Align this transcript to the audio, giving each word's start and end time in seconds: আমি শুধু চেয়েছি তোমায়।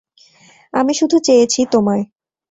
আমি 0.73 0.93
শুধু 0.93 1.17
চেয়েছি 1.23 1.59
তোমায়। 1.71 2.03